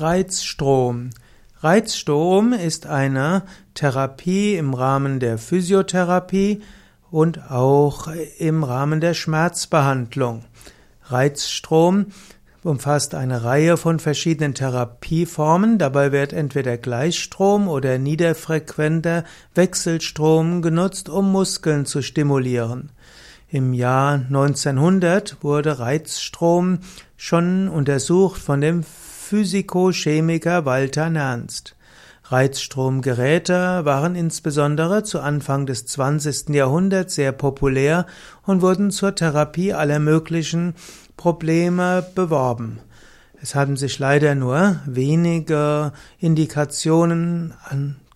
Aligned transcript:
Reizstrom. 0.00 1.10
Reizstrom 1.58 2.54
ist 2.54 2.86
eine 2.86 3.42
Therapie 3.74 4.54
im 4.54 4.72
Rahmen 4.72 5.20
der 5.20 5.36
Physiotherapie 5.36 6.62
und 7.10 7.50
auch 7.50 8.08
im 8.38 8.64
Rahmen 8.64 9.02
der 9.02 9.12
Schmerzbehandlung. 9.12 10.44
Reizstrom 11.04 12.06
umfasst 12.62 13.14
eine 13.14 13.44
Reihe 13.44 13.76
von 13.76 13.98
verschiedenen 13.98 14.54
Therapieformen. 14.54 15.76
Dabei 15.76 16.12
wird 16.12 16.32
entweder 16.32 16.78
Gleichstrom 16.78 17.68
oder 17.68 17.98
niederfrequenter 17.98 19.24
Wechselstrom 19.54 20.62
genutzt, 20.62 21.10
um 21.10 21.30
Muskeln 21.30 21.84
zu 21.84 22.00
stimulieren. 22.00 22.90
Im 23.48 23.74
Jahr 23.74 24.14
1900 24.14 25.42
wurde 25.42 25.78
Reizstrom 25.78 26.78
schon 27.18 27.68
untersucht 27.68 28.40
von 28.40 28.62
dem 28.62 28.82
Physikochemiker 29.30 30.64
Walter 30.64 31.08
Nernst. 31.08 31.76
Reizstromgeräte 32.24 33.84
waren 33.84 34.16
insbesondere 34.16 35.04
zu 35.04 35.20
Anfang 35.20 35.66
des 35.66 35.86
20. 35.86 36.48
Jahrhunderts 36.48 37.14
sehr 37.14 37.30
populär 37.30 38.06
und 38.44 38.60
wurden 38.60 38.90
zur 38.90 39.14
Therapie 39.14 39.72
aller 39.72 40.00
möglichen 40.00 40.74
Probleme 41.16 42.04
beworben. 42.16 42.80
Es 43.40 43.54
haben 43.54 43.76
sich 43.76 44.00
leider 44.00 44.34
nur 44.34 44.80
wenige 44.84 45.92
Indikationen 46.18 47.54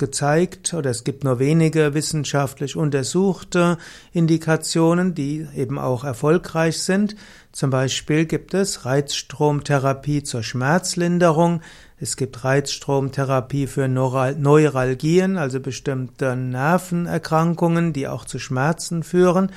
gezeigt 0.00 0.74
oder 0.74 0.90
es 0.90 1.04
gibt 1.04 1.22
nur 1.22 1.38
wenige 1.38 1.94
wissenschaftlich 1.94 2.74
untersuchte 2.74 3.78
Indikationen, 4.12 5.14
die 5.14 5.46
eben 5.54 5.78
auch 5.78 6.02
erfolgreich 6.02 6.82
sind. 6.82 7.14
Zum 7.52 7.70
Beispiel 7.70 8.24
gibt 8.24 8.54
es 8.54 8.84
Reizstromtherapie 8.84 10.24
zur 10.24 10.42
Schmerzlinderung, 10.42 11.60
es 12.02 12.16
gibt 12.16 12.44
Reizstromtherapie 12.44 13.66
für 13.66 13.86
Neuralgien, 13.86 15.36
also 15.36 15.60
bestimmte 15.60 16.34
Nervenerkrankungen, 16.34 17.92
die 17.92 18.08
auch 18.08 18.24
zu 18.24 18.38
Schmerzen 18.38 19.02
führen. 19.02 19.52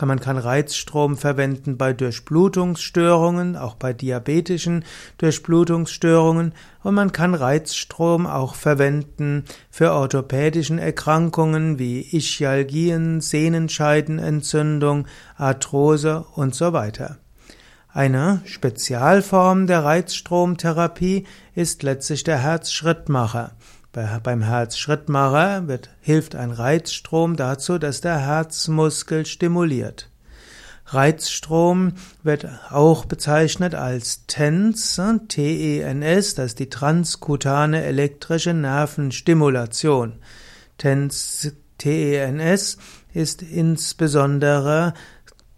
Man 0.00 0.20
kann 0.20 0.38
Reizstrom 0.38 1.16
verwenden 1.16 1.76
bei 1.76 1.92
Durchblutungsstörungen, 1.92 3.56
auch 3.56 3.74
bei 3.74 3.92
diabetischen 3.92 4.84
Durchblutungsstörungen 5.18 6.54
und 6.82 6.94
man 6.94 7.12
kann 7.12 7.34
Reizstrom 7.34 8.26
auch 8.26 8.54
verwenden 8.54 9.44
für 9.70 9.92
orthopädischen 9.92 10.78
Erkrankungen 10.78 11.78
wie 11.78 12.00
Ischialgien, 12.00 13.20
Sehnenscheidenentzündung, 13.20 15.06
Arthrose 15.36 16.24
und 16.34 16.54
so 16.54 16.72
weiter. 16.72 17.18
Eine 17.94 18.40
Spezialform 18.46 19.66
der 19.66 19.84
Reizstromtherapie 19.84 21.26
ist 21.54 21.82
letztlich 21.82 22.24
der 22.24 22.38
Herzschrittmacher. 22.38 23.52
Beim 23.92 24.42
Herzschrittmacher 24.42 25.68
wird, 25.68 25.90
hilft 26.00 26.34
ein 26.34 26.50
Reizstrom 26.50 27.36
dazu, 27.36 27.78
dass 27.78 28.00
der 28.00 28.18
Herzmuskel 28.18 29.26
stimuliert. 29.26 30.08
Reizstrom 30.86 31.92
wird 32.22 32.46
auch 32.70 33.04
bezeichnet 33.04 33.74
als 33.74 34.26
TENS, 34.26 35.00
T-E-N-S, 35.28 36.34
das 36.34 36.46
ist 36.46 36.58
die 36.58 36.70
transkutane 36.70 37.82
elektrische 37.82 38.52
Nervenstimulation. 38.54 40.14
TENS, 40.78 41.52
T-E-N-S 41.78 42.78
ist 43.12 43.42
insbesondere 43.42 44.94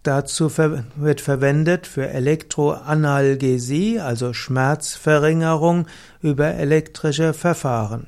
Dazu 0.04 0.50
wird 0.96 1.22
verwendet 1.22 1.86
für 1.86 2.06
Elektroanalgesie, 2.06 4.00
also 4.00 4.34
Schmerzverringerung 4.34 5.86
über 6.20 6.52
elektrische 6.52 7.32
Verfahren. 7.32 8.06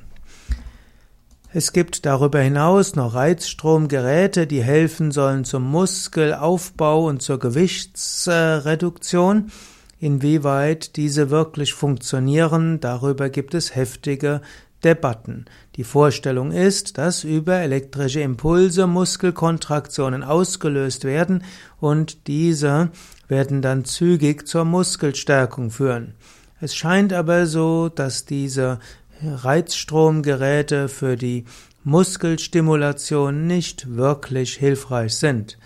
Es 1.59 1.73
gibt 1.73 2.05
darüber 2.05 2.41
hinaus 2.41 2.97
noch 2.97 3.15
Reizstromgeräte, 3.15 4.47
die 4.47 4.63
helfen 4.63 5.11
sollen 5.11 5.47
zum 5.47 5.63
Muskelaufbau 5.63 7.07
und 7.07 7.23
zur 7.23 7.39
Gewichtsreduktion. 7.39 9.51
Inwieweit 9.99 10.97
diese 10.97 11.31
wirklich 11.31 11.73
funktionieren, 11.73 12.79
darüber 12.81 13.31
gibt 13.31 13.55
es 13.55 13.75
heftige 13.75 14.43
Debatten. 14.85 15.47
Die 15.77 15.85
Vorstellung 15.85 16.53
ist, 16.53 16.99
dass 16.99 17.25
über 17.25 17.55
elektrische 17.55 18.21
Impulse 18.21 18.87
Muskelkontraktionen 18.87 20.25
ausgelöst 20.25 21.05
werden 21.05 21.43
und 21.81 22.27
diese 22.27 22.91
werden 23.29 23.63
dann 23.63 23.87
zügig 23.87 24.47
zur 24.47 24.67
Muskelstärkung 24.67 25.71
führen. 25.71 26.17
Es 26.61 26.75
scheint 26.75 27.15
aber 27.15 27.47
so, 27.47 27.89
dass 27.89 28.27
diese 28.27 28.79
Reizstromgeräte 29.23 30.89
für 30.89 31.17
die 31.17 31.45
Muskelstimulation 31.85 33.47
nicht 33.47 33.97
wirklich 33.97 34.55
hilfreich 34.55 35.15
sind. 35.15 35.59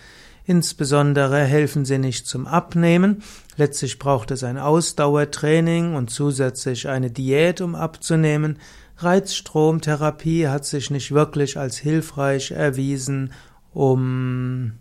Insbesondere 0.45 1.45
helfen 1.45 1.85
sie 1.85 1.99
nicht 1.99 2.27
zum 2.27 2.47
Abnehmen. 2.47 3.23
Letztlich 3.57 3.99
braucht 3.99 4.31
es 4.31 4.43
ein 4.43 4.59
Ausdauertraining 4.59 5.95
und 5.95 6.11
zusätzlich 6.11 6.89
eine 6.89 7.11
Diät, 7.11 7.61
um 7.61 7.75
abzunehmen. 7.75 8.59
Reizstromtherapie 8.99 10.49
hat 10.49 10.65
sich 10.65 10.91
nicht 10.91 11.13
wirklich 11.13 11.57
als 11.57 11.79
hilfreich 11.79 12.51
erwiesen, 12.51 13.33
um, 13.73 14.73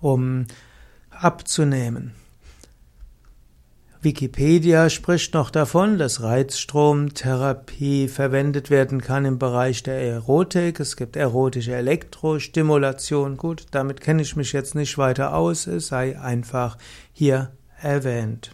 um 0.00 0.46
abzunehmen. 1.10 2.12
Wikipedia 4.06 4.88
spricht 4.88 5.34
noch 5.34 5.50
davon, 5.50 5.98
dass 5.98 6.22
Reizstromtherapie 6.22 8.06
verwendet 8.06 8.70
werden 8.70 9.00
kann 9.00 9.24
im 9.24 9.40
Bereich 9.40 9.82
der 9.82 10.00
Erotik. 10.00 10.78
Es 10.78 10.96
gibt 10.96 11.16
erotische 11.16 11.74
Elektrostimulation. 11.74 13.36
Gut, 13.36 13.66
damit 13.72 14.00
kenne 14.00 14.22
ich 14.22 14.36
mich 14.36 14.52
jetzt 14.52 14.76
nicht 14.76 14.96
weiter 14.96 15.34
aus. 15.34 15.66
Es 15.66 15.88
sei 15.88 16.16
einfach 16.20 16.78
hier 17.12 17.50
erwähnt. 17.82 18.52